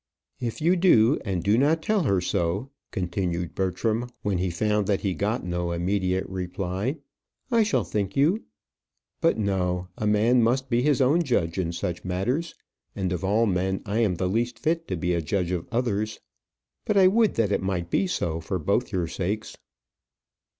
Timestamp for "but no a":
9.21-10.07